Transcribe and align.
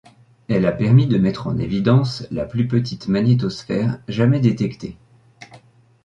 Elle 0.47 0.65
a 0.65 0.71
permis 0.71 1.05
de 1.05 1.19
mettre 1.19 1.45
en 1.45 1.59
évidence 1.59 2.25
la 2.31 2.45
plus 2.47 2.67
petite 2.67 3.07
magnétosphère 3.07 3.99
jamais 4.07 4.39
détectée. 4.39 4.97